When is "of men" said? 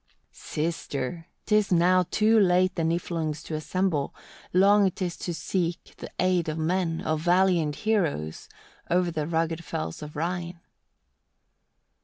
6.49-7.01